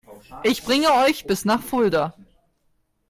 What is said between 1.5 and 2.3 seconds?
Fulda